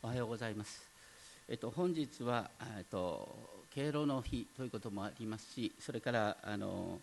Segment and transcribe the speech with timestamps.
[0.00, 0.88] おはようございます。
[1.48, 2.48] えっと、本日は、
[2.78, 7.00] えっと、敬老の日ということもありますし、それからあの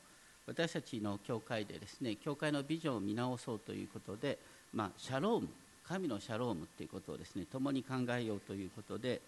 [0.48, 4.40] 私たちの教会でですね、教会のビジョンを見直そうということで、
[4.74, 5.50] まあ、シャローム、
[5.86, 9.20] 神のシャロームということをですね、共に考えようということで、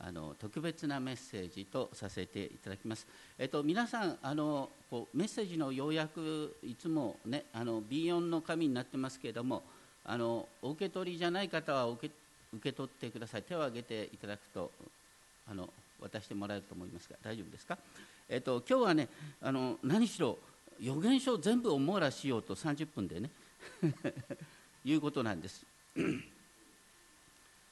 [0.00, 3.06] あの特別なメッセージとさせていただきます。
[3.38, 9.62] えっと、皆さんあのこうメッセージの要約いつもねあの B4 の紙になってますけれども
[10.04, 12.14] あのお受け取りじゃない方は受け
[12.54, 13.42] 受け取ってください。
[13.42, 14.70] 手を挙げていただくと
[15.48, 15.68] あの
[16.00, 17.78] 渡してもらえると思いますが大丈夫ですか、
[18.28, 19.08] えっと、今日はね
[19.40, 20.38] あの何しろ
[20.80, 23.30] 予言書全部を網羅しようと30分でね
[24.84, 25.64] いうことなんです。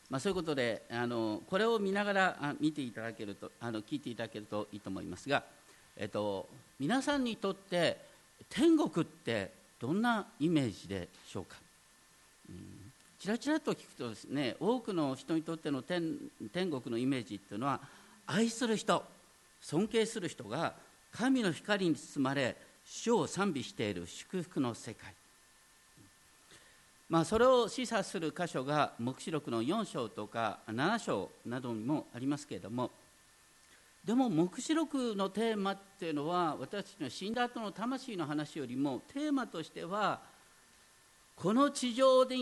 [0.09, 5.43] まあ、そういうことであのこれを見ながら見ていただけるとあの聞いていただけるといいと思いますが、
[5.96, 7.99] えっと、皆さんにとって
[8.51, 11.57] 天国ってどんなイメージでしょうか、
[12.51, 12.82] うん、
[13.23, 16.17] ちらちらと聞くとですね多くの人にとっての天
[16.53, 17.80] 天国のイメージっていうのは
[18.27, 19.05] 愛する人
[19.60, 20.74] 尊敬する人が
[21.13, 25.15] 神の光に包まれ主を賛美している祝福の世界。
[27.09, 32.91] まあ、それを示唆する箇所が黙示録の4章とか7章などにもありますけれども
[34.05, 40.32] でも黙示録のテーマっていうのは私たちの死んだ後の魂の話よりもテーマとしては
[41.37, 42.37] この地上で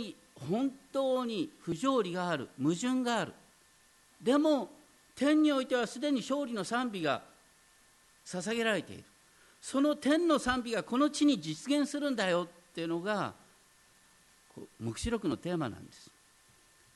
[0.48, 3.32] 本当に不条理がある矛盾がある。
[4.22, 4.70] でも
[5.14, 7.22] 天においてはすでに勝利の賛美が
[8.27, 9.05] 捧げられている。
[9.60, 13.34] その天の賛美がこの地に実現するんだよっていうのが
[14.80, 16.10] 黙示録のテーマなんです。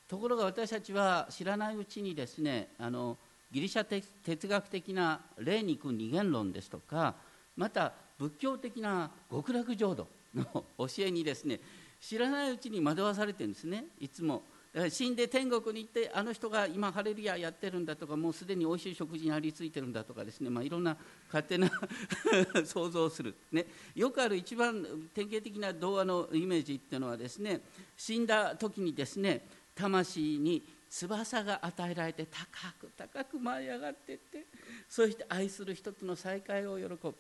[0.08, 3.16] ところが私たちは知らないうちにですねあの
[3.50, 7.14] ギリシャ哲学的な霊に行く二元論ですとか
[7.56, 10.44] また仏教的な極楽浄土の
[10.78, 11.60] 教えにですね
[12.00, 13.86] 知らないうちに惑わされてるんですね。
[14.00, 14.42] いつも。
[14.90, 20.96] 死んで天国に行ってあの人が今ハレルヤやってるんだとかもうすでにおいしい食事にありついてるんだとかですね、まあ、いろんな
[21.28, 21.70] 勝手な
[22.66, 27.60] 想像をする、ね、よくある一番典型的な童話のイメージっていうのはですね
[27.96, 30.60] 死んだ時にですね魂に
[30.90, 34.44] 翼が与えられて高く高く舞い上がっていって
[34.88, 37.14] そして愛する人との再会を喜ぶ、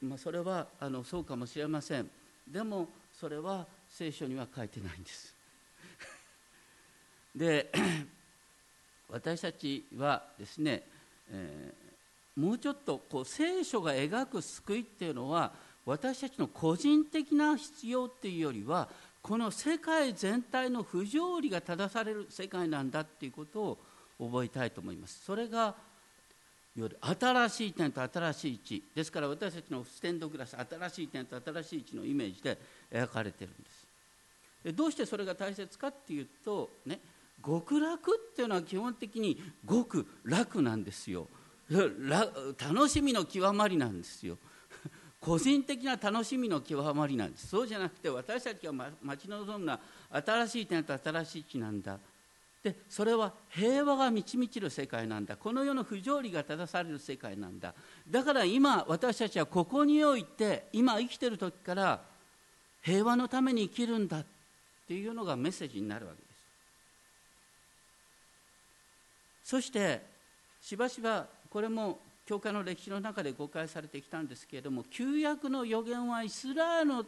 [0.00, 2.08] まあ、それはあのそうかもしれません。
[2.46, 5.34] でもそれは聖書には書いてないんです
[7.34, 7.72] で
[9.08, 10.86] 私たちはですね、
[11.30, 15.52] えー、もうちょっとこう聖書が描く救いっていうのは
[15.86, 18.88] 私たちの個人的な必要っていうよりは
[19.22, 23.78] この世界全体の不条理が正される世界なんだっていうことを
[24.18, 25.22] 覚えたいと思います。
[25.24, 25.74] それが
[26.78, 32.56] いわゆる新しい点と新しい地ですから私たちのステンドグラス新しい点と新しい地のイメージで
[32.92, 33.77] 描かれてるんです
[34.72, 37.00] どうしてそれが大切かっていうとね
[37.44, 41.28] 極楽っていうのは基本的に極楽なんですよ。
[42.58, 44.38] 楽しみの極まりなんですよ。
[45.20, 47.48] 個人的な楽しみの極まりなんです。
[47.48, 49.80] そうじゃなくて私たちが待ち望むのは
[50.10, 51.98] 新しい点と新しい地なんだ。
[52.62, 55.36] でそれは平和が満ち満ちる世界なんだ。
[55.36, 57.74] この世の不条理が正される世界なんだ。
[58.08, 62.02] だから今私たちはここにおいて今生きてる時から
[62.80, 64.37] 平和のために生きるんだって
[64.88, 66.28] ていうのがメッセージになるわけです。
[69.44, 70.02] そして
[70.60, 77.00] しばしばこれも教会の歴史の中で誤解されてきたんですけれども旧約の予言はイスラエルの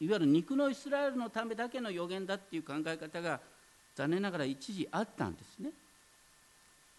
[0.00, 3.40] いわゆる肉のイスラエルのためだけの予言だっていう考え方が
[3.94, 5.70] 残念ながら一時あったんですね。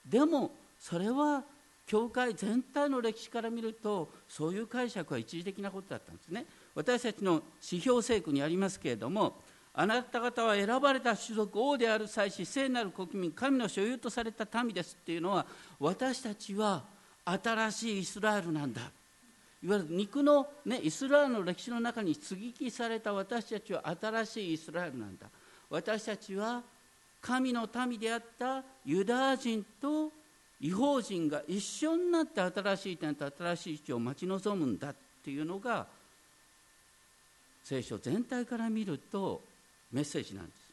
[0.09, 1.43] でもそれは
[1.85, 6.45] 教会全体の歴史から見るとそういう解釈は一時的なことだったんですね。
[6.75, 9.35] 私たちの指標聖句にありますけれども
[9.79, 15.45] あなた方は選ばれた種族王である祭司聖なる国民神の所有とされた民ですっていうのは
[15.79, 16.83] 私たちは
[17.23, 18.81] 新しいイスラエルなんだ。
[19.61, 25.27] いわゆる肉の、ね、イスラエルの歴史の中に接ぎ木された私たちは新しいイスラエルなんだ。
[25.69, 26.63] 私たちは
[27.21, 30.11] 神の民であったユダヤ人と
[30.59, 35.85] 違法人が一緒になって新しい点と新しい地を待ち望むんだっていうのが
[37.63, 39.43] 聖書全体から見ると
[39.91, 40.67] メッセージなんです。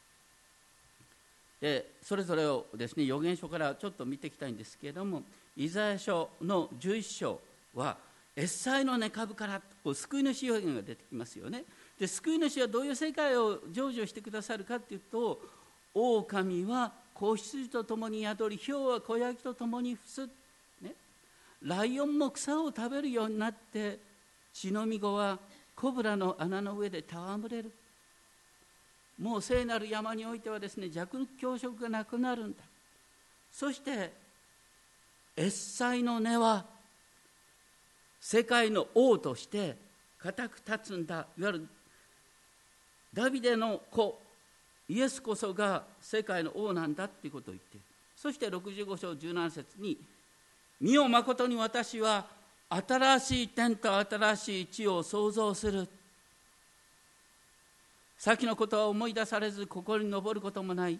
[1.61, 5.23] でそれぞれをですね預言書からちょっと見ていきたいんですけれども
[5.55, 7.39] イザヤ書の11章
[7.73, 7.97] は
[8.35, 11.63] エッサイの根株からと救い主表現が出てきますよね。
[11.97, 15.39] で救い主はどういう世界を成就してくださるかっていうと
[15.93, 20.27] 狼は子羊と共に宿り豹は子焼きと共に伏す、
[20.81, 20.91] ね、
[21.61, 23.97] ライオンも草を食べるようになって
[24.51, 25.39] 血のみ子は
[25.73, 27.71] コブラの穴の上で戯れる
[29.19, 32.57] もう聖なる山においてはですね弱教職がなくなるんだ。
[33.51, 34.11] そして
[35.37, 36.65] エッサイの根は
[38.19, 39.77] 世界の王として
[40.17, 41.27] 固く立つんだ。
[41.37, 41.67] いわゆる
[43.13, 44.19] ダビデの子
[44.89, 47.85] イエスこそが世界の王なんだっていうことを言っている。
[48.15, 49.97] そして65章17節に
[50.81, 52.25] 「身をまことに私は
[52.69, 55.87] 新しい天と新しい地を創造する」
[58.25, 60.99] 先のことは思い出されず心に昇ることもない。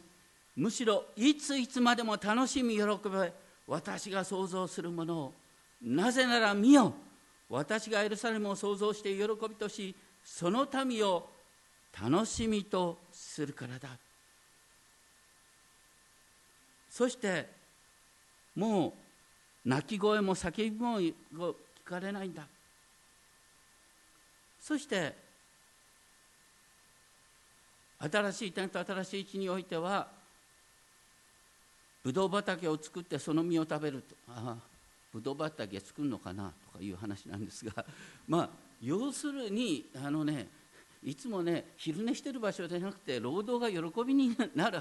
[0.56, 3.34] むしろいついつまでも楽しみ喜べ
[3.66, 5.34] 私が想像するものを。
[5.82, 6.94] なぜなら見よ
[7.50, 11.28] 私がエルサレムを創造して喜びとしその民を
[12.00, 13.90] 楽しみとするからだ。
[16.88, 17.50] そして
[18.56, 18.90] も
[19.66, 21.56] う泣き声も叫びも聞
[21.86, 22.46] かれないんだ。
[24.60, 25.25] そして
[28.00, 30.08] 新しい点と新しい地においては
[32.04, 34.16] ブドウ畑を作ってその実を食べると。
[34.30, 34.76] ああ
[35.12, 37.86] ブドウ畑作るのかなとかいう話なんですが
[38.28, 38.50] まあ
[38.82, 40.50] 要するにあのね
[41.04, 44.80] いつもね昼寝してる場所じゃなくて労働が喜びになる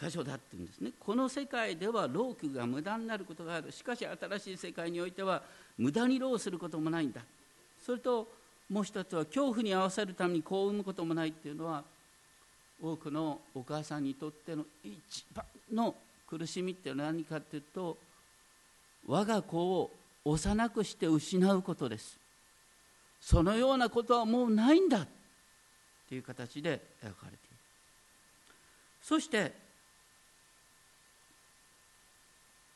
[0.00, 0.92] 箇所だって言うんですね。
[0.98, 3.70] この世界では労苦が無駄になることがある。
[3.70, 5.42] しかし新しい世界においては
[5.76, 7.22] 無駄に労することもないんだ。
[7.84, 8.26] それと
[8.70, 11.84] もう一つは恐怖に合わせるために子を産むこともないっていうのは
[12.82, 15.94] 多くのお母さんにとっての一番の
[16.26, 17.96] 苦しみって何かっていうと
[19.06, 19.90] 我が子を
[20.24, 22.18] 幼くして失うことです。
[23.20, 25.08] そのようなことはもうないんだっ
[26.08, 27.56] ていう形で描かれている。
[29.02, 29.52] そして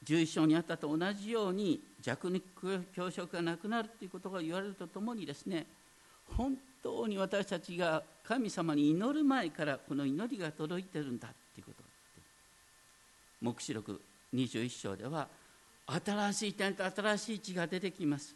[0.04, 5.66] 11章にあったと同じように弱肉強食がなくなるということが言われるとともにですね
[6.36, 6.56] 本
[6.88, 11.84] 当に私たちが神様に祈る前からこの祈りが届いてるんだということ
[13.42, 14.00] 黙示録
[14.34, 15.28] 21章では
[15.86, 18.34] 新しい点と新しい地が出てきます。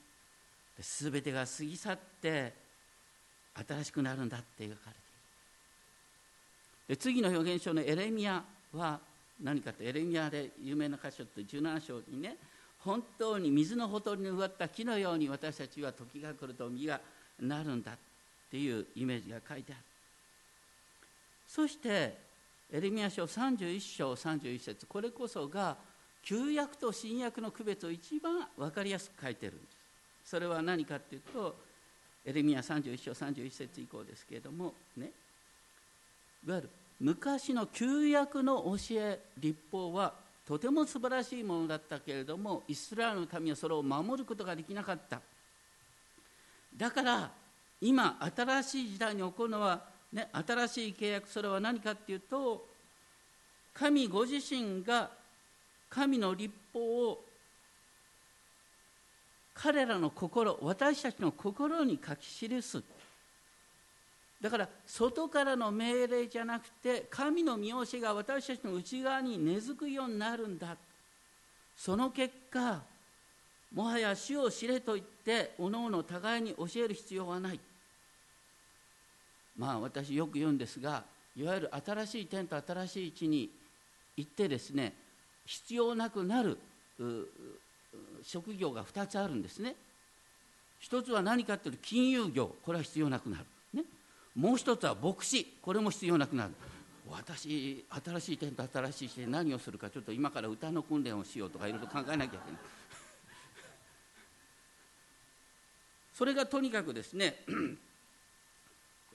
[0.80, 2.54] すべてが過ぎ去って
[3.68, 4.96] 新しくなるんだって描かれている。
[6.88, 9.00] で次の預言書のエレミアは
[9.42, 12.36] 何かとエレミアで有名な箇所って17章にね
[12.78, 17.00] 本当に水のほとりに植わった木のように私たちは時が来ると実が
[17.40, 18.11] なるんだって。
[18.52, 19.82] ていうイメージが書いてある。
[21.48, 22.14] そして
[22.70, 25.76] エレミア書31章31節これこそが
[26.22, 30.30] 旧約と新約の区別を一番分かりやすく書いてるんです。
[30.30, 31.56] それは何かっていうと
[32.26, 35.10] エレミア31章31節以降ですけれどもね。
[36.46, 36.70] いわゆる
[37.00, 40.12] 昔の旧約の教え立法は
[40.46, 45.22] とても素晴らしいものだったけれどもイスラエルの民はそれを守ることができなかった。
[46.76, 47.41] だから
[47.82, 49.82] 今新しい時代に起こるのは、
[50.12, 52.64] ね、新しい契約それは何かっていうと
[53.74, 55.10] 神ご自身が
[55.90, 57.24] 神の立法を
[59.52, 62.82] 彼らの心私たちの心に書き記す。
[64.40, 70.76] だから外からの命令じゃなくて神の見教えが私たちの内側に根付くようになるんだ。
[71.76, 72.80] その結果
[73.74, 77.60] もはや死を知れと言っておのおの互いに教える必要はない。
[79.56, 81.04] まあ私よく言うんですが
[81.36, 83.50] いわゆる新しい天と新しい地に
[84.16, 84.92] 行ってですね
[85.46, 86.58] 必要なくなる
[88.22, 89.74] 職業が2つあるんですね。
[90.78, 93.84] 一つは何かというと金融業これは必要なくなる、ね、
[94.34, 96.50] もう一つは牧師これも必要なくなる。
[97.10, 102.60] 私新しい点と新しい視点何をするかちょっと今から歌の訓練をしようとかいろいろ考えなきゃいけない。
[106.14, 107.36] それがとにかくですね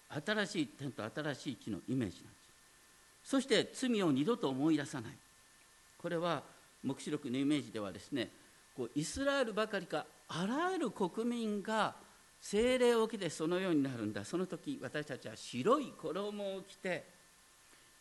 [0.09, 2.37] 新しい点と新しい地のイメージなんで
[3.23, 5.11] すそして罪を二度と思い出さない。
[5.97, 6.43] これは
[6.81, 8.29] 黙示録のイメージではですね
[8.75, 11.95] こうイスラエルばかりかあらゆる国民が
[12.39, 14.23] 精霊を受けてそのようになるんだ。
[14.23, 17.03] その時私たちは白い衣を着て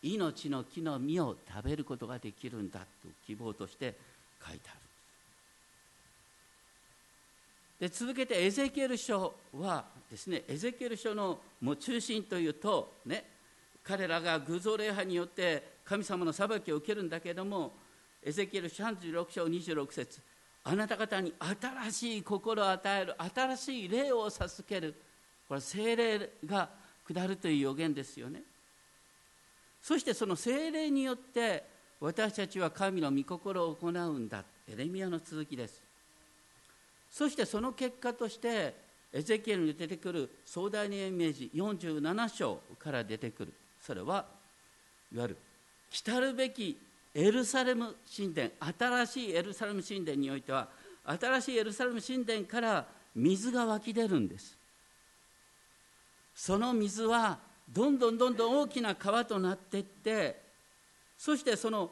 [0.03, 2.87] 命の木の実を食べることができるんだと
[3.27, 3.97] 希望として
[4.47, 4.86] 書いてある。
[7.79, 13.25] で続けてエゼキエル書はですねエゼキエル書のもう中心というとね
[13.83, 17.75] 彼らが偶像礼拝によって神様の裁きを受けるんだけれども
[18.23, 20.21] エゼキエル36章26節
[20.65, 24.95] あなた方に新しい心を与える新しい霊を授ける
[25.47, 26.69] これは精霊が
[27.07, 28.43] 下るという予言ですよね。
[29.81, 31.65] そしてその精霊によって
[32.01, 34.45] 私たちは神の御心を行うんだ。
[34.69, 35.86] エレミアの続きです。
[37.17, 38.75] そしてその結果として
[39.11, 43.55] エゼキエルに出てくる壮大なイメージ47章から出てくる。
[43.81, 44.27] それは
[45.11, 45.37] いわゆる
[45.91, 46.77] 来るべき
[47.15, 50.69] エルサレム神殿新しいエルサレム神殿においては
[51.07, 54.55] 新しいエルサレム神殿から水が湧き出るんです。
[56.35, 60.39] その水はどんどんどんどん大きな川となっていって
[61.17, 61.91] そしてその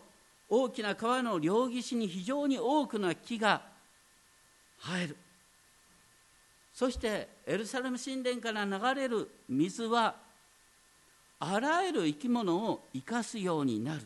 [0.50, 3.73] 大きな川の両岸に非常に多くの木が
[4.86, 5.16] 生える。
[6.72, 10.16] そしてエルサレム神殿から流れる水は
[11.38, 14.02] あらゆる生き物を生かすようになる。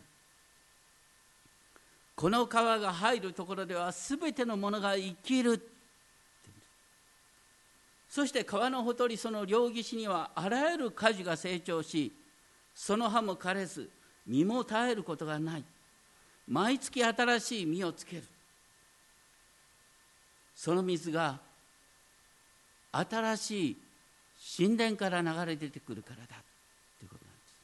[2.14, 5.66] この川が入るところでは全てのものが生きる。
[8.08, 12.12] そして川のほとりその両岸にはあらゆる果樹が成長し
[12.74, 13.88] その葉も枯れず
[14.26, 15.64] 実も絶えることがない。
[16.46, 18.24] 毎月新しい実をつける。
[20.58, 21.38] その水が
[22.90, 23.76] 新しい
[24.56, 26.26] 神殿から流れ出てくるからだ
[26.98, 27.54] ということなんです。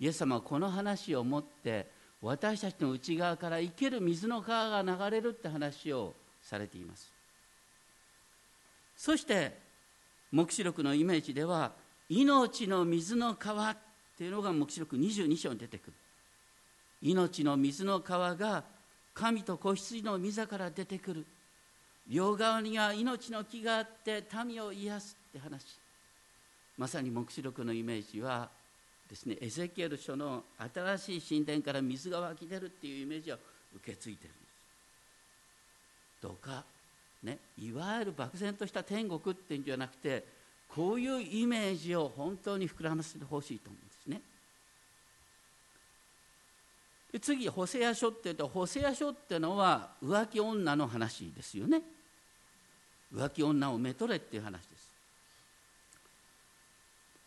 [0.00, 1.86] イエス様はこの話をもって
[2.20, 7.12] 私たちの内側から生ける水の川が流れるって話をされています。
[8.96, 9.56] そして
[10.32, 11.70] 黙示録のイメージでは
[12.08, 13.76] 命の水の川っ
[14.16, 15.92] ていうのが黙示録22章に出てくる。
[17.02, 18.64] 命の水の川が
[19.18, 21.26] 神と子羊の御座から出てくる。
[22.08, 25.64] 両側には命の木があって民を癒すって話。
[26.76, 28.48] まさに黙示録のイメージは
[29.10, 33.38] ですねエゼキエル書の新しい神殿から水が湧き出るっていうイメージを
[33.74, 34.42] 受け継いでるんです。
[36.22, 36.64] どうか
[37.24, 40.24] ねいわゆる漠然とした天国っていうんじゃなくて
[40.68, 43.88] こういうイメージを本当に膨らませてほしいと思うん
[47.12, 51.82] で次ホセア書っていうとホセア書っていうのは浮気女の話ですよね。
[53.14, 54.88] 浮気女をめとれっていう話です。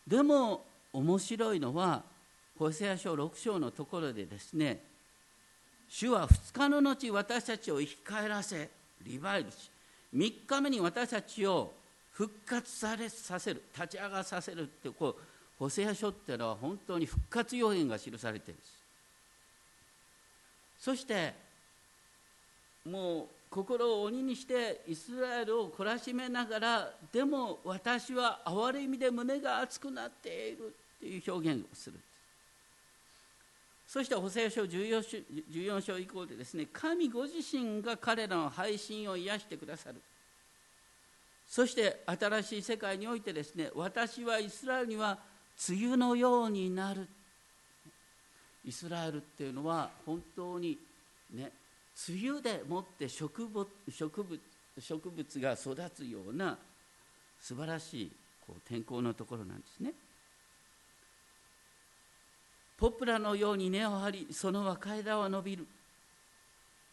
[0.08, 2.04] でも面白いのは
[2.60, 4.80] ホセア書6章のところでですね
[5.90, 8.70] 主は2日の後私たちを生き返らせ
[9.04, 9.72] リバイルし
[10.14, 11.72] 3日目に私たちを
[12.12, 15.22] 復活されさせる立ち上がさせるってこう
[15.58, 18.81] ホセア書っていうのは本当に復活予言が記されてるんです。
[20.82, 21.32] そして
[22.90, 32.00] もう心を鬼にしてイスラエルを懲らしめながらでも私は哀れみで胸が熱くなっているという表現をする。
[33.86, 35.18] そして補正書 14, 章
[35.52, 40.02] 14章以降でですね神ご自身が彼らの配信を癒してくださる。
[41.48, 45.20] そして新しい世界においてですね私はイスラエルには
[45.70, 47.08] 梅雨のようになる。
[48.66, 50.78] イスラエルっていうのは本当に
[51.34, 51.52] ね
[52.10, 54.40] 梅雨でもって植物植物
[54.80, 56.58] 植物が育つような
[57.40, 58.12] 素晴らしい
[58.46, 59.94] こう天候のところなんですね。
[62.78, 65.68] ポプラのように根を張りその若枝は伸びる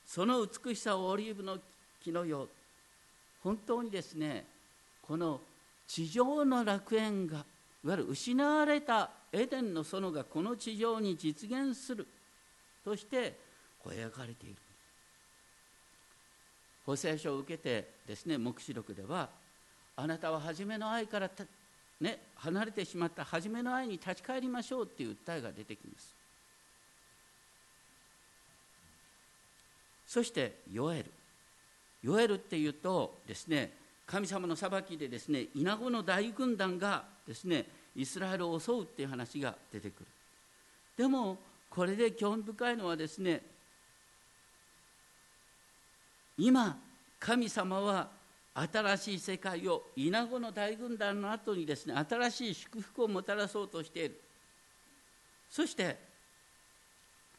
[0.04, 1.58] その美しさをオリーブの
[2.02, 2.48] 木のよう
[3.42, 4.44] 本当にですね
[5.00, 5.40] この
[5.86, 7.44] 地上の楽園が
[7.84, 12.06] いわゆる失われたエデンの園がこの地上に実現する。
[12.84, 13.38] として
[13.78, 14.56] こう描かれている。
[16.86, 19.28] 補正書を受けてですね黙示録では
[19.94, 21.30] あなたは初めの愛から
[22.00, 26.14] ね、離れてしまった初めの愛に立ち返りましょうっていう訴えが出てきます。
[30.06, 31.10] そしてヨエル。
[32.02, 33.72] ヨエルっていうとですね
[34.06, 40.06] 神様の裁きでですねイナゴの大軍団がですねイスラエルを襲うっていう話が出てくる。
[40.96, 41.36] でも
[41.68, 43.42] これで興味深いのはですね
[46.38, 46.78] 今
[47.20, 48.08] 神様は
[48.54, 54.20] 新しい世界を稲子の大軍団の後にですね新しい祝福をもたらそうとしている。
[55.50, 55.98] そして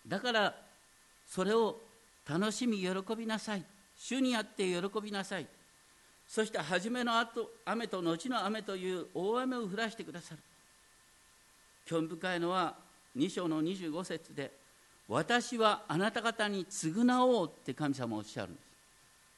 [0.08, 0.56] だから
[1.26, 1.82] それを
[2.30, 3.64] 楽しみ喜びなさい。
[3.98, 5.48] 主にあって喜びなさい。
[6.30, 7.14] そして初めの
[7.66, 10.42] 雨と後の雨という大雨を降らしてくださる。
[11.88, 12.76] 興味深いのは
[13.18, 14.52] 2章の25節で
[15.08, 18.64] 私はあなた方に償おうって神様おっしゃるんです。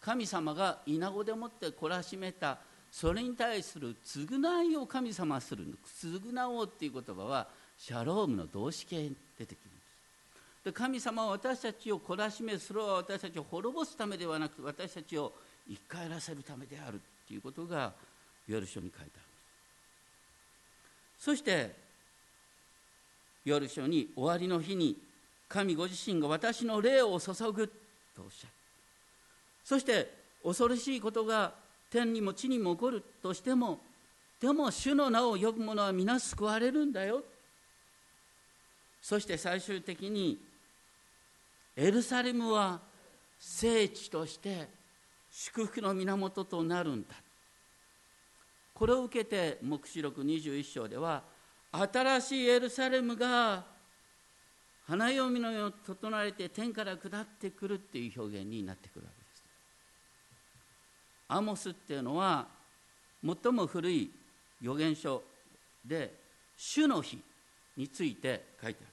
[0.02, 2.58] 神様が稲子でもって懲らしめた
[2.92, 10.66] それに対する償いを神様する償おうっていう言葉はシャロームの動詞形に出てきます。
[10.66, 15.32] で神様は私たちを懲らしめそれは私たちを滅ぼすためではなく私たちを
[15.68, 17.94] 生き返らせるためであるということが
[18.48, 19.24] ヨル書に書いてある
[21.18, 21.76] そして
[23.46, 24.98] ヨル書に終わりの日に
[25.48, 27.68] 神ご自身が私の霊を注ぐ
[28.16, 28.54] とおっしゃる。
[29.64, 30.12] そして
[30.44, 31.54] 恐ろしいことが
[31.92, 33.80] 天にも地にも起こるとしても
[34.40, 37.24] でも主の名を呼ぶ者は皆救われるんだよ。
[39.02, 40.40] そして最終的に
[41.76, 42.80] エルサレムは
[43.40, 44.68] 聖地として
[45.32, 47.16] 祝福の源となるんだ
[48.74, 51.24] これを受けて黙示録21章では
[51.72, 53.64] 新しいエルサレムが
[54.88, 59.44] 花嫁のよう整えて天から下ってくるっていう表現になってくるわけです。
[61.30, 62.48] アモスっていうのは
[63.24, 64.12] 最も古い
[64.62, 65.24] 預言書
[65.86, 66.14] で
[66.58, 67.24] 主の日
[67.78, 68.92] について書いてある。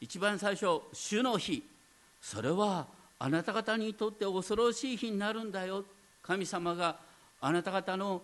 [0.00, 1.62] 一番最初主の日
[2.20, 2.88] それは
[3.22, 5.84] あなた方にとって恐ろしい日になるんだよ。
[6.22, 6.96] 神様が
[7.40, 8.22] あなた方の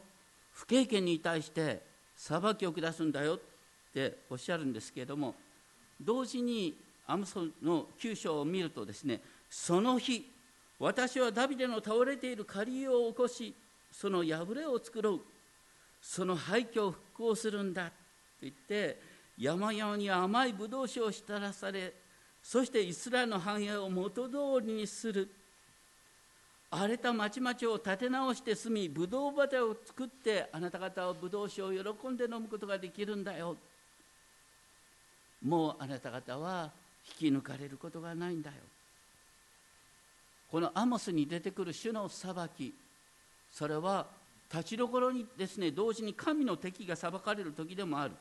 [0.53, 1.83] 不経験に対して
[2.17, 3.37] 裁きを下すんだよ。
[3.37, 3.39] っ
[3.93, 5.35] ておっしゃるんですけれども
[6.01, 6.75] 同時に
[7.07, 10.31] アムソンの9章を見るとですねその日
[10.79, 13.55] 私はダビデの倒れている借りを起こし
[13.93, 15.21] その破れを作ろう。
[16.01, 17.87] その廃墟を復興するんだ。
[17.87, 17.93] と
[18.43, 18.99] 言って
[19.39, 21.93] 山々に甘いブドウ酒を浸らされ
[22.47, 25.29] そしてイスラエルの繁栄を元通りにする。
[26.71, 33.57] 荒れた町々を立て直して住みブドウ畑を作ってあなた方はブドウ酒を喜んで飲むことができるんだよ。
[35.45, 36.71] もうあなた方は
[37.21, 38.57] 引き抜かれることがないんだよ。
[40.49, 42.73] このアモスに出てくる主の裁き
[43.51, 44.07] それは
[44.53, 48.15] 立ちどころにですね同時に神の敵が裁かれる時でもある。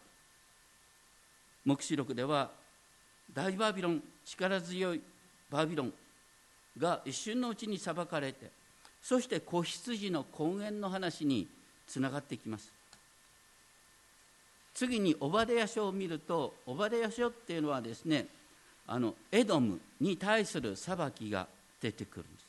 [1.63, 2.65] 黙示録では
[3.34, 5.01] 大バビロン力強い
[5.50, 5.94] バビロン
[6.77, 8.50] が一瞬のうちに裁かれて
[9.01, 11.48] そして子羊の根源の話に
[11.88, 12.72] つながってきます。
[14.74, 18.25] 次にオバデヤ書を見るとオバデヤ書っていうのはですね
[18.88, 21.48] あのエドムに対する裁きが
[21.82, 22.46] 出てくるんです。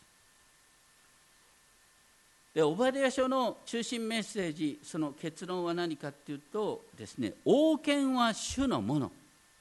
[2.54, 9.06] でオバデヤ書の中心メッセージその結論は何かっていうとですね王権は主のもの。
[9.06, 9.10] いわ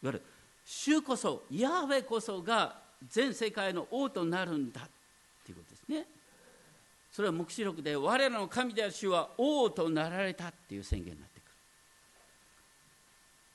[0.03, 0.21] ゆる
[0.65, 2.75] 主こそヤーウェこそが
[3.07, 4.89] 全世界の王となるんだっ
[5.45, 6.07] ていうことですね。
[7.11, 11.51] それは黙示録で我らの神である主は王となられたっていう宣言になってくる。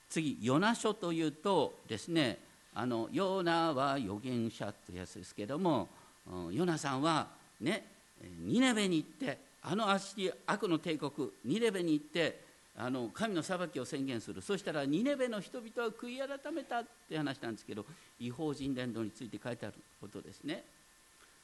[0.09, 2.39] 次ヨナ書というとですね
[2.73, 5.89] あのヨナは預言者っていうやつですけども
[6.51, 7.27] ヨナさんは
[7.59, 7.85] ね
[8.39, 10.01] ニネベに行ってあの悪
[10.67, 14.41] の帝国ニネベに行ってあの神の裁きを宣言する。
[14.41, 17.85] そしたらニネベの人々は悔い改めたって話なんですけど
[18.19, 20.63] 違法人伝道について書いてあることですね。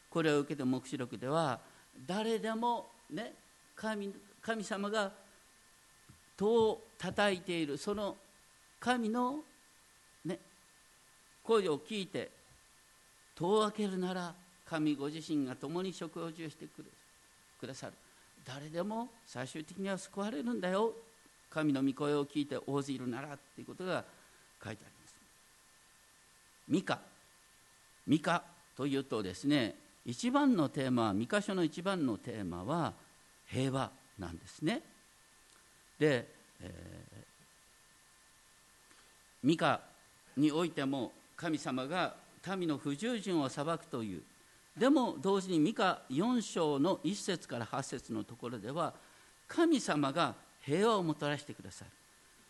[0.10, 1.60] これを受けて黙示録では
[2.06, 3.34] 誰でもね
[3.76, 5.12] 神神様が
[6.38, 7.78] 戸を叩いている。
[7.78, 8.16] その
[8.80, 9.40] 神の
[10.24, 10.40] ね
[11.44, 12.32] 声を聞いて
[13.36, 14.34] 戸を開けるなら
[14.66, 16.86] 神ご自身が共に食事をしてく
[17.60, 17.94] くださる。
[18.46, 20.94] 誰でも最終的には救われるんだよ。
[21.50, 24.04] 神の御声を聞いて応じるならっていうことが
[24.64, 25.16] 書いてあります。
[26.68, 27.00] ミカ。
[28.06, 28.44] ミカ
[28.76, 32.94] というとですね一番のテーマミカ書の一番のテーマは
[33.48, 34.82] 平和なんですね。
[36.00, 36.28] で、
[36.62, 37.26] えー、
[39.44, 39.82] ミカ
[40.38, 42.16] においても神様が
[42.56, 44.24] 民の不従順を裁くという。
[44.78, 48.94] でも同時にミカ4章の1節から8節のところでは
[49.48, 50.36] 神様が
[50.68, 51.92] 平和をもたらしてくださる。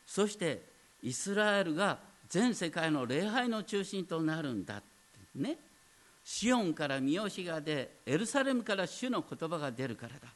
[0.07, 0.63] そして
[1.03, 4.85] イスラエルが全世界の礼拝の中心となるんだって
[5.35, 5.57] ね。
[6.23, 10.27] シオンから三好が出エルサレムから主の言葉が出るからだ。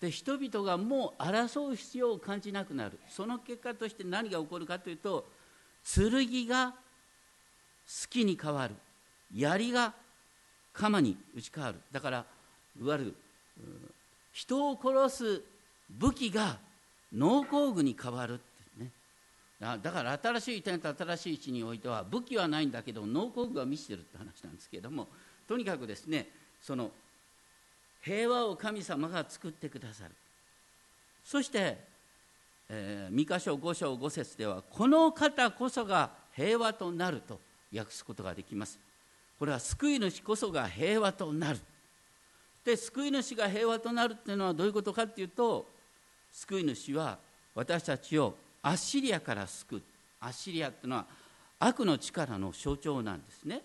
[0.00, 2.98] で人々がもう争う必要を感じなくなる。
[3.08, 5.24] その結果として何が起こるかというと
[5.84, 6.10] 剣
[6.48, 6.76] が好
[8.10, 8.74] きに変わる。
[9.32, 9.94] 槍が
[10.72, 11.78] 鎌に打ち変わる。
[11.92, 12.24] だから
[12.80, 13.14] いわゆる
[14.32, 15.42] 人を殺す
[15.88, 16.58] 武器が
[17.14, 18.90] 農工具に変わるってね。
[19.60, 25.08] だから新しい点と新しい位置においては武器はないんだけど農工具は満ちてるって話なんですけども
[25.46, 26.28] とにかくですね
[26.60, 26.90] その
[28.02, 30.10] 平和を神様が作ってくださる。
[31.24, 31.78] そして、
[32.68, 37.38] えー、三箇所5章5節ではこの方こそが平和となると
[37.74, 38.78] 訳すことができます。
[39.38, 41.60] これは救い主こそが平和となる。
[42.64, 45.66] で救い主が平和となるっていうのはどういうことかっていうと
[46.32, 47.18] 救い主は
[47.54, 49.82] 私たちをアッシリアから救う。
[50.20, 51.06] アッシリアっていうのは
[51.58, 53.60] 悪の力の象徴なんですね。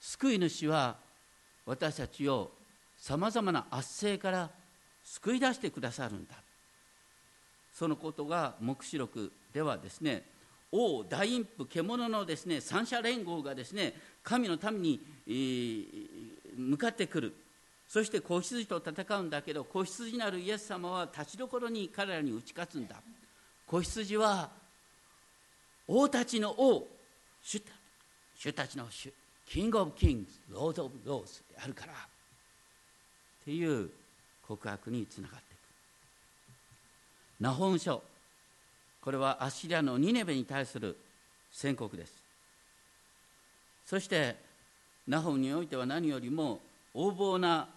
[0.00, 0.96] 救い主は
[1.64, 2.50] 私たちを
[2.98, 4.50] さまざまな圧政から
[5.04, 6.34] 救い出してくださるんだ。
[7.72, 10.22] そのことが黙示録ではですね
[10.70, 15.00] 王大陰譜獣のですね三者連合がですね神の民に、
[16.56, 17.34] 向かってくる。
[17.94, 22.96] そして子羊と戦うんだけど子羊なるイエス様は立ちどころに彼らに打ち勝つんだ。
[23.68, 24.50] 子羊は
[25.86, 26.88] 王たちの王
[27.40, 27.62] 主
[28.36, 29.12] 主たちの主
[29.46, 31.92] King of King Lord of Lords であるから。
[31.92, 31.96] っ
[33.44, 33.88] ていう
[34.48, 35.60] 告白につながっていく。
[37.42, 38.02] ナホム書。
[39.02, 40.96] これはアッシリアのニネベに対する
[41.52, 42.12] 宣告です。
[43.86, 44.34] そして
[45.06, 46.58] ナホムにおいては何よりも
[46.92, 47.68] 横暴な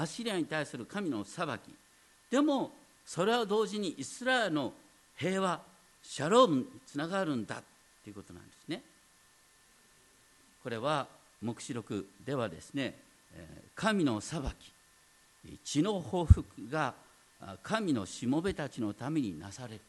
[0.00, 1.74] アシリアに対する神の裁き。
[2.30, 2.72] でも
[3.04, 4.72] それは同時にイスラエルの
[5.16, 5.60] 平和
[6.02, 7.62] シャロームにつながるんだ
[8.04, 8.82] ということなんですね。
[10.62, 11.06] これは
[11.42, 12.98] 黙示録ではですね
[13.74, 14.40] 神の裁
[15.42, 16.94] き血の報復が
[17.62, 19.80] 神のしもべたちのためになされる。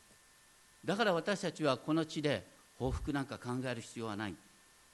[0.86, 2.45] だから私たちはこの地で
[2.78, 4.36] 報復なんか考える必要はない。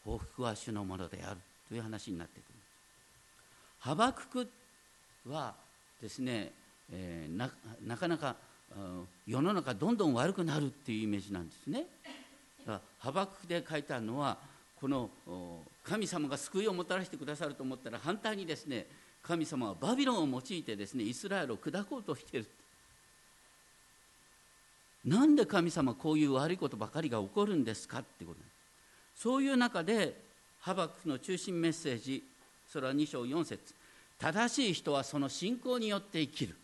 [0.04, 2.56] 報復は主のものであるという話になってくる
[3.80, 4.48] ハバクク
[5.30, 5.54] は
[6.02, 6.52] ですね、
[6.92, 7.50] えー、な
[7.86, 8.36] なかなか
[9.26, 11.86] 世の中どんどん悪くなるっていうイメージなんですね。
[13.00, 14.38] ハバクで書いてあるのは
[14.80, 15.10] この
[15.84, 18.88] 神様が救いをもたらしてくださると思ったら反対にですね
[19.22, 22.48] 神様はバビロンを用いてですねイスラエルを砕こうとしてる。
[25.06, 28.40] なんで神様こういう悪いことばかりが起こるんですかってこと。
[29.16, 30.20] そういう中で
[30.60, 32.24] ハバクの中心メッセージ
[32.68, 33.75] それは2章4節。
[34.20, 36.56] 正しい人はその信仰によって生きる。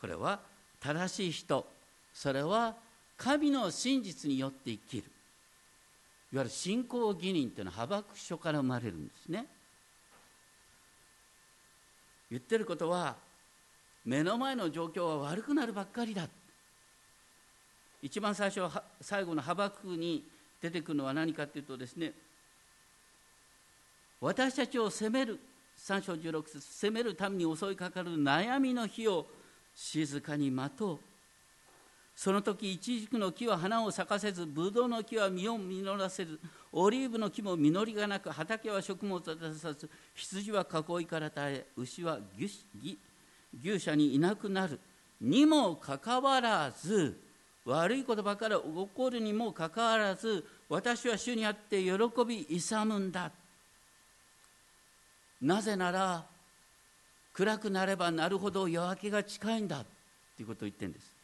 [0.00, 0.40] これは
[0.80, 1.66] 正しい人。
[2.12, 2.74] それは
[3.16, 5.04] 神の真実によって生きる。
[6.32, 9.46] いわゆる信仰義人というのはハバク書から生まれるんですね。
[12.30, 13.14] 言ってることは
[14.04, 16.28] 目の前の状況は悪くなるばっかりだ。
[18.02, 20.24] 一番最初は最後のハバクに
[20.60, 22.12] 出てくるのは何かというとですね
[24.20, 25.38] 私たちを責める。
[25.78, 29.26] 3章16節責めるために襲いかかる悩みの日を
[29.74, 30.98] 静かに待とう
[32.16, 36.40] その時イチジクの木は花を咲かせずブドウの木は実を実らせず
[36.72, 44.80] オリーブの木も実りがなく畑は食物を出さず羊は囲いから絶え牛は牛舎にいなくなる
[45.20, 47.20] にもかかわらず
[47.66, 48.62] 悪いことばかり起
[48.94, 51.92] こるにもかかわらず私は主にあって喜
[52.26, 53.30] び勇むんだ
[55.40, 56.24] なぜなら
[57.32, 59.84] 暗くなればなるほど夜明けが近いんだ
[60.36, 61.14] ということを言ってるんです。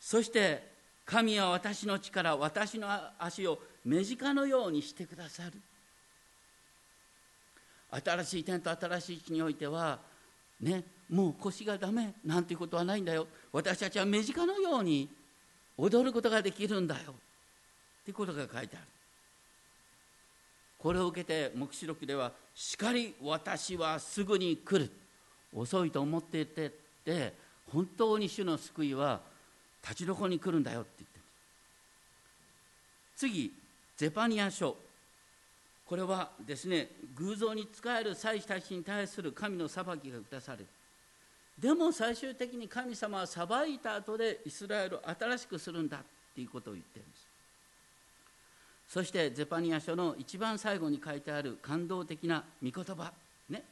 [0.00, 0.72] そして
[1.04, 5.52] 神は私の力私の足を目近のようにしてくださる。
[7.90, 9.98] 新しい天と新しい地においては
[10.60, 13.26] ねもう腰がダメなんていうことはないんだよ。
[13.52, 15.10] 私たちは目近のように
[15.76, 17.12] 踊ることができるんだよ。
[17.12, 18.86] っていうことが書いてある。
[20.82, 24.90] これを受けて黙示録では「しかり私はすぐに来る」
[25.54, 26.70] 遅いと思っていてっ
[27.04, 27.34] て
[27.70, 29.20] 本当に主の救いは
[29.80, 31.24] 立ちどこに来るんだよって言ってる
[33.14, 33.52] 次
[33.96, 34.76] ゼパニア書。
[35.86, 40.66] これはですね偶像に仕える祭司たちに対する神の裁きが下される。
[41.58, 46.00] でも最終的に神様は裁いた後でイスラエルを新しくするんだっ
[46.34, 47.31] ていうことを言ってるんです。
[48.92, 53.10] そしてゼパニア書の一番最後に書いてある感動的な御言葉。
[53.48, 53.64] ね。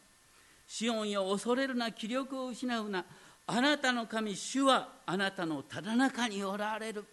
[0.66, 3.04] シオンよ恐れるな気力を失うな。
[3.46, 7.04] あなたの神主はあなたのただ中におられる。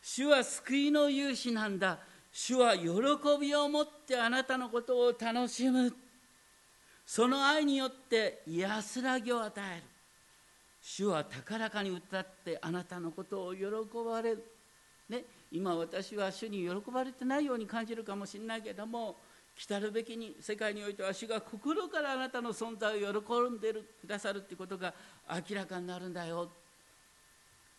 [0.00, 1.98] 主は救いの勇士なんだ。
[2.32, 2.88] 主は喜
[3.38, 5.94] びを持ってあなたのことを楽しむ。
[7.04, 9.82] その愛によって安らぎを与える。
[10.80, 13.66] 主は高らかに歌ってあなたのことを喜
[14.02, 14.44] ばれる、
[15.10, 19.16] ね、今私は主に喜ばれてないように感じるかもしれないけども
[19.56, 24.92] 来るべきに世界においては主が心からあなたの存在を喜んでるくださるということが
[25.48, 26.50] 明らかになるんだよ。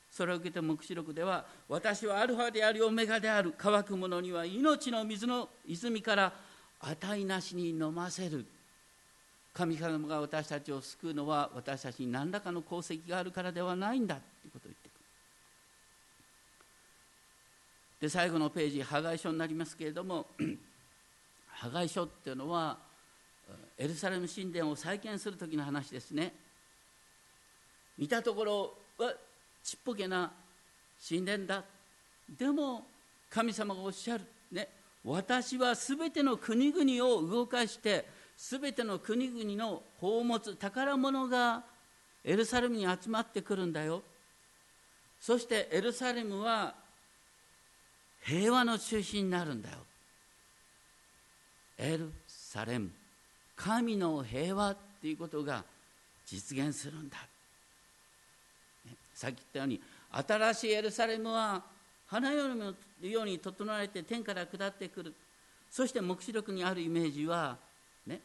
[0.10, 6.32] それを受けて黙示録では私はアルファでありオメガである乾く者には命の水の泉から
[6.80, 8.46] 値なしに飲ませる。
[9.54, 14.96] 神様が私たちを救うのは私たちに何らかの功績があるからではないんだということを言ってくる
[18.00, 20.28] で最後のページ破壊書になりますけれども
[21.48, 22.78] 破壊書っていうのは
[23.78, 26.34] エルサレム神殿を再建する時の話ですね。
[27.98, 29.14] 見たところは
[29.64, 30.32] ちっぽけな
[31.08, 31.64] 神殿だ。
[32.38, 32.86] でも
[33.30, 34.24] 神様がおっしゃる。
[34.52, 34.68] ね。
[35.04, 38.06] 私はすべての国々を動かして
[38.36, 41.64] すべての国々の宝物宝物が
[42.24, 44.02] エルサレムに集まってくるんだよ。
[45.20, 46.76] そしてエルサレムは
[48.26, 49.78] 平和の中心になるんだよ。
[51.78, 52.90] エルサレム
[53.56, 55.64] 神の平和っていうことが
[56.26, 57.18] 実現するんだ、
[59.14, 61.62] さっき言ったように新しいエルサレムは
[62.08, 62.48] 花よ
[63.02, 65.14] りように整えて天から下ってくる。
[65.70, 67.58] そして黙示録にあるイメージは
[68.08, 68.20] ね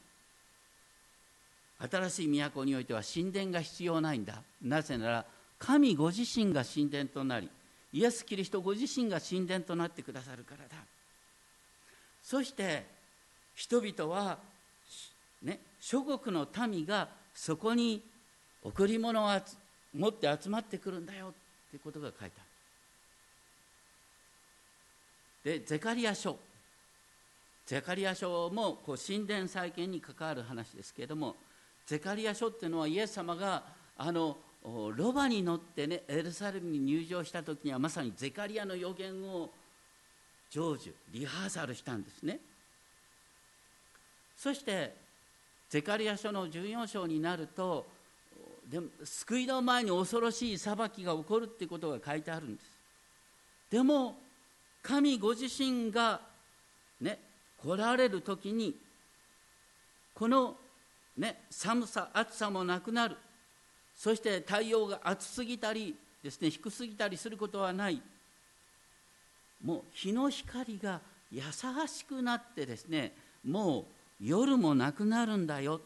[1.79, 4.43] 新しい都においては神殿が必要ないんだ。
[4.63, 5.25] なぜなら
[5.59, 7.51] 神ご自身が神殿となり
[7.93, 10.77] イエス・キリストご自身が神殿となってくださるからだ。
[12.23, 12.85] そして
[13.55, 14.39] 人々は、
[15.43, 18.03] ね、諸国の民がそこに
[18.63, 19.41] 贈り物を
[19.95, 21.33] 持って集まってくるんだよっ
[21.71, 22.41] ていうことが書いてあ
[25.45, 25.59] る。
[25.59, 26.39] でゼカリア書。
[27.67, 31.37] ゼカリア書もこう神殿再建に関わる話ですけれども
[31.87, 33.63] ゼカリア書っていうのはイエス様が
[33.97, 39.51] あのロバに乗ってねエルサレムに入場した時にはまさにゼカリアの予言を
[40.51, 42.39] 成就リハーサルしたんですね。
[44.37, 44.95] そして
[45.69, 47.87] ゼカリア書の14章になると
[48.71, 52.67] でも救いの前に恐ろしい裁きが起こるっていうことが書いてあるんです。
[53.71, 54.17] でも
[54.83, 56.21] 神ご自身が
[57.01, 57.19] ね
[57.63, 58.75] 来られる時に
[60.15, 60.57] この、
[61.17, 63.17] ね、寒さ暑さもなくなる。
[64.01, 68.01] そして太陽が暑すぎたりですね低すぎたりすることはない。
[69.63, 71.43] もう日の光が優
[71.87, 73.13] しくなってですね
[73.47, 73.85] もう
[74.19, 75.83] 夜もなくなるんだよ。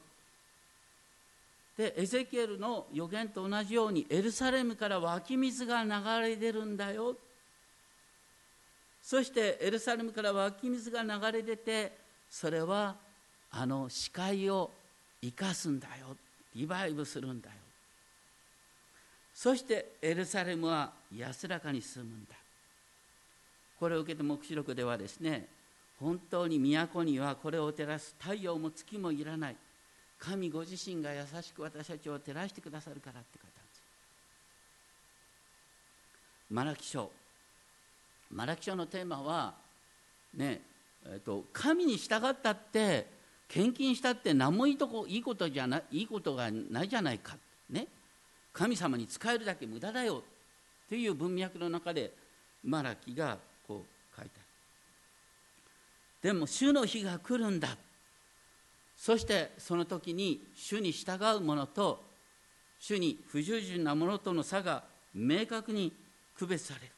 [1.77, 7.16] でエゼキエルの予言と同じようにエルサレムから湧き水が流れ出るんだよ。
[9.03, 11.90] そしてエルサレムから湧き水が流れ出て
[12.31, 12.94] それは
[13.50, 14.70] あの視界を
[15.20, 16.16] 生かすんだよ。
[16.55, 17.63] リバイブするんだよ。
[19.35, 22.35] そしてエルサレムは安らかに住むんだ。
[23.79, 25.49] これを受けて黙示録ではですね
[25.99, 29.57] 本当に都にはこれを照らす太陽も月もいらない。
[30.18, 33.83] 神ご自身が優しく私たちを照らしてくださるからって書いてあるんです。
[36.51, 37.11] マラキ書。
[38.31, 39.55] マラキ書のテーマは
[40.33, 40.61] ね
[41.07, 43.07] えっと、神に従ったって
[43.49, 47.37] 献金したって何もいいとこいいことじゃないいいことがないじゃないか、
[47.68, 47.87] ね、
[48.55, 50.23] 神様に使えるだけ無駄だよ
[50.87, 52.12] っていう文脈の中で
[52.62, 53.37] マラキが
[53.67, 54.45] こう書いてある
[56.23, 57.69] でも主の日が来るんだ。
[58.97, 62.03] そしてその時に主に従う者と
[62.79, 65.93] 主に不従順な者との差が明確に
[66.38, 66.93] 区別される。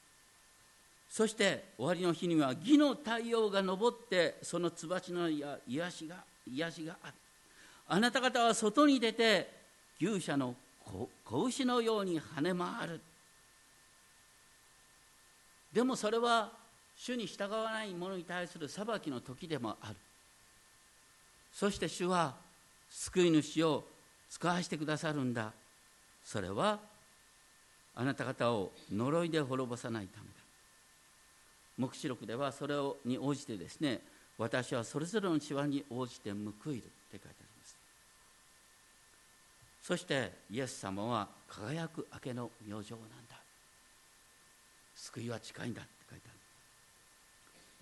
[1.08, 6.16] そして終わりの日には義の太陽が昇ってその椿の癒しが
[6.46, 7.14] 癒しがある。
[7.88, 9.50] あなた方は外に出て
[10.00, 10.54] 牛舎の
[10.86, 13.00] 子牛のように跳ね回る。
[15.72, 16.52] でもそれは
[16.96, 19.96] 主に従わない者に対する裁きの時でもある。
[21.52, 22.34] そして主は
[22.88, 23.84] 救い主を
[24.30, 25.52] 使わせてくださるんだ。
[26.24, 26.78] それは
[27.94, 30.36] あなた方を呪いで滅ぼさないためだ。
[31.78, 34.00] 黙示録ではそれに応じてですね
[34.38, 36.36] 私はそれぞれの血に応じて報
[36.72, 37.45] いるって書いてあります
[39.86, 43.36] そしてイエス様は輝く明けの明星なんだ。
[44.96, 46.38] 救いは近いんだって書いてある。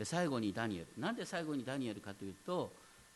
[0.01, 0.87] で最後にダニエル。
[1.01, 2.71] なんで最後にダニエルかというと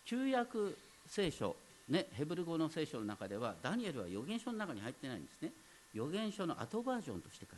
[0.06, 0.74] 旧約
[1.06, 1.54] 聖書
[1.90, 5.52] ね、ヘブル語の聖書の中ではダニエルは預言書の中に入ってないんですね。
[5.94, 7.56] 預言書の後バージョンとして書いて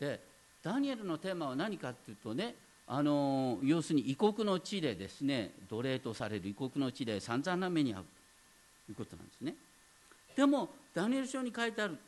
[0.00, 0.20] あるんです。
[0.20, 2.56] でダニエルのテーマは何かっていうとね
[2.88, 8.04] あの要するに異国の地でですね奴隷とされる異国の地で散々な目に遭う。
[8.88, 9.54] いうことなんですね。
[10.36, 11.98] でもダニエル書に書いてある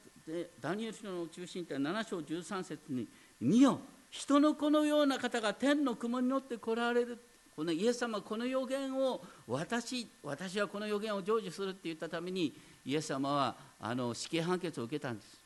[0.60, 3.08] ダニエル書の中心って7章13節に
[3.40, 7.18] 「見よ人の子のような方が天の雲に乗って来られる」
[7.56, 12.54] このイエス様この予言を私私はこの予言を成就するって言ったために
[12.86, 15.38] イエス様はあの死刑判決を受けたんです。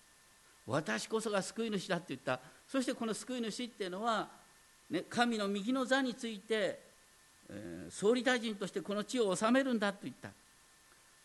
[0.66, 2.40] 私こそが救い主だって言った。
[2.68, 4.28] そしてこの救い主っていうのは、
[4.88, 6.78] ね、神の右の座について、
[7.48, 10.30] えー、総理大臣としてこの地を治めるんだと言った。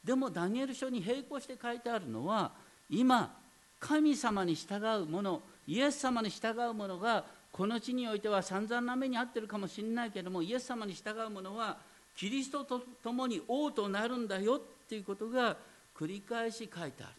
[0.04, 2.52] でもダニエル書に並行して書いてあるのは
[2.90, 3.36] 今
[3.80, 11.78] 神様に従う者イエス様に従う者がこの地においては散々な目に遭ってるかもしれないけどもイエス様に従う者は
[12.16, 15.56] キリストと共に王となるんだよっていうことが
[15.96, 17.14] 繰り返し書いてある。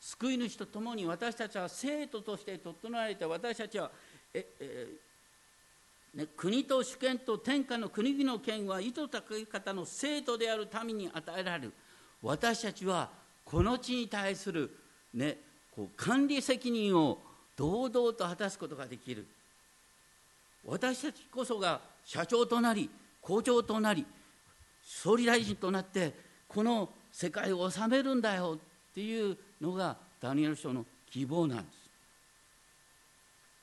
[0.00, 3.90] 救い主と共に私たちは生徒として整えて私たちは
[4.34, 4.88] え、え
[6.14, 11.72] ね、国と主権と天下の国々の権は意図高い方の生徒である民に与えられる。
[12.22, 13.10] 私たちは
[13.44, 14.70] この地に対する、
[15.14, 15.38] ね、
[15.74, 17.18] こう管理責任を
[17.56, 19.26] 堂々と果たすことができる。
[20.64, 22.88] 私たちこそが社長となり
[23.20, 24.06] 校長となり
[24.84, 26.12] 総理大臣となって
[26.46, 31.76] この世界を治めるんだよっていうのがダニエル書の希望なんです。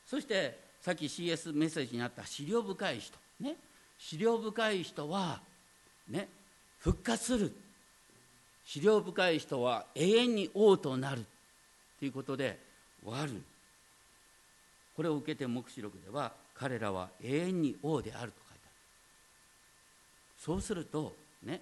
[0.07, 3.17] そしてさっき CS メッセージにあった資料深い人。
[3.39, 3.55] ね。
[3.97, 5.41] 資料深い人は
[6.09, 6.27] ね。
[6.79, 7.53] 復活する。
[8.65, 11.25] 資料深い人は永遠に王となる。
[11.99, 12.57] ということで
[13.03, 13.41] 終わる。
[14.95, 18.73] これを受けて黙示録では彼らは永遠に王であると書いてある。
[20.37, 21.13] そうすると
[21.43, 21.61] ね。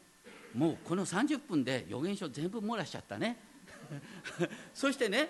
[0.53, 3.38] もうこの30分で予言書全部漏らしちゃったね。
[4.73, 5.30] そしてね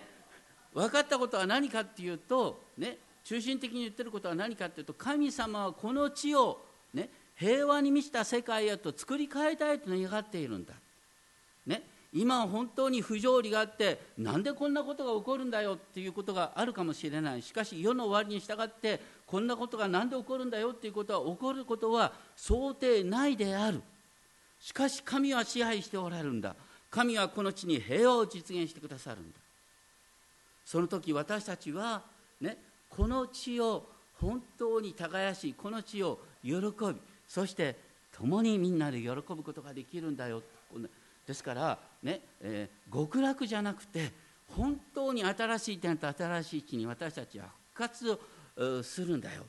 [0.73, 2.97] 分かったことは何かっていうとね。
[3.27, 6.61] 中心的に言ってることは何かっていうと神様はこの地を、
[6.93, 10.73] ね、平和に満ちた世界へと作り変えたいと願っているんだ、
[11.65, 17.41] ね、今本当に不条理があってなんでこんなことが起こるんだよっていうことがあるかもしれない。
[17.41, 23.81] しかし世の終わりに従ってこんなことが何で起こるんだよっていうことは起こることは想定内である。
[24.61, 26.55] しかし神は支配しておられるんだ。
[26.89, 29.37] 神はこの地に平和を実現してくださるんだ。
[30.63, 32.03] その時私たちは
[32.39, 32.66] ね
[32.97, 33.85] この地を
[34.19, 36.61] 本当に耕しこの地を喜び
[37.27, 37.75] そして
[38.11, 40.41] 共にみんなで喜ぶことができるんだよ。
[41.27, 44.11] ですからね、えー、極楽じゃなくて
[44.55, 49.43] 本当に新しい点と新しい地に私たちは復活をするんだよ。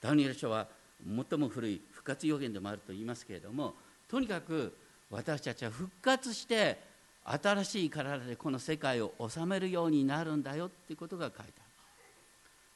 [0.00, 0.66] ダニエル書は
[1.04, 3.74] 最も古い復活予言でもあると言いますけれども
[4.08, 4.74] とにかく
[5.10, 6.78] 私たちは復活して
[7.24, 11.59] 新しい体でこの世界を治めるようになるんだよっていうことが書いてある。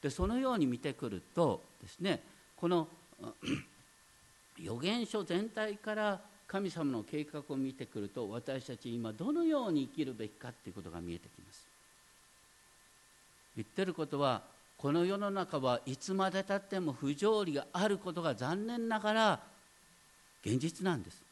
[0.05, 2.23] でそのように見てくるとですね
[2.57, 2.87] この
[4.59, 11.67] 予言書全体から神様の計画を見てくると私たち今どのように生きるべきかっていうことが見えてきます。
[13.57, 14.43] 言ってることは
[14.77, 19.41] この世の中はいつまでたっても不条理があることが残念ながら
[20.45, 21.23] 現実なんです。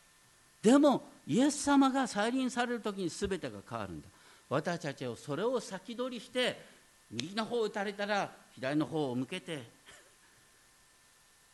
[0.62, 4.08] でもイエス様が再臨される時に全てが変わるんだ。
[4.48, 6.71] 私たちはそれを先取りして
[7.12, 9.62] 右の方を打たれたら左の方を向けて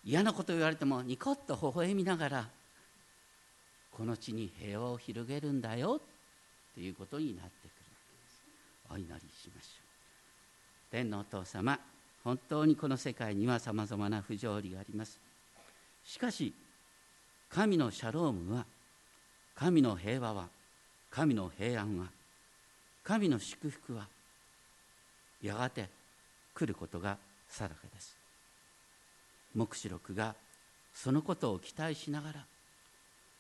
[0.05, 2.49] 嫌なこと言われてもニコッと微笑みながら
[3.91, 7.71] この地に平和を広げるんだよっていうことになってくる
[8.91, 10.93] お祈りしましょう。
[10.93, 11.79] 天のお父様
[12.23, 15.21] 本当にこの世界にはさまざまな不条理があります。
[16.05, 16.55] しかし
[17.51, 18.65] 神のシャロームは
[19.55, 20.49] 神の平和は
[21.11, 22.07] 神の平安は
[23.03, 24.07] 神の祝福は
[25.43, 25.89] やがて
[26.55, 28.17] 来ることが定かです。
[29.55, 30.35] 黙示録が
[30.95, 32.45] そのことを期待しながら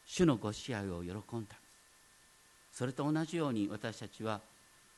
[0.06, 1.56] 主のご支配を喜んだ。
[2.72, 4.40] それと同じように私たちは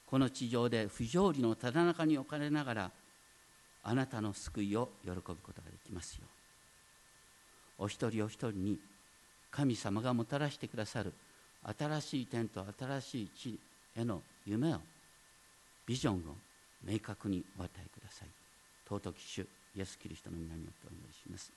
[0.07, 2.91] この地上で不条理のただ中に置かれながら
[3.83, 6.25] あなたの救いを喜ぶことができますよ
[7.79, 8.79] お一人お一人に
[9.51, 11.13] 神様がもたらしてくださる
[11.79, 13.59] 新しい天と新しい地
[13.97, 14.79] への夢を
[15.87, 16.19] ビジョンを
[16.85, 18.29] 明確にお与えください
[18.89, 21.53] 尊き主イエス・キリストの皆によってお祈りします。